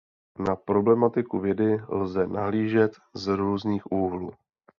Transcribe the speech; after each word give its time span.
Na 0.39 0.55
problematiku 0.55 1.39
vědy 1.39 1.79
lze 1.89 2.27
nahlížet 2.27 2.91
z 3.13 3.27
různých 3.27 3.91
úhlů. 3.91 4.31